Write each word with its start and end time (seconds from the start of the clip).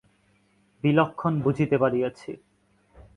বিলক্ষণ 0.83 1.33
বুঝিতে 1.41 1.75
পারিয়াছি। 1.77 2.31